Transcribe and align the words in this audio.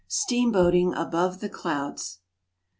STEAMBOATING 0.07 0.95
ABOVE 0.95 1.41
THE 1.41 1.49
CLOUDS. 1.49 2.21